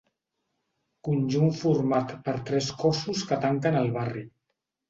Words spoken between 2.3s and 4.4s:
tres cossos que tanquen el barri.